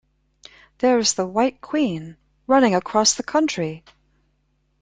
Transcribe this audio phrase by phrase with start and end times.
[0.79, 2.17] There’s the White Queen
[2.47, 3.83] running across the country!